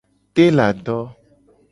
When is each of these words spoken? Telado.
Telado. 0.37 0.95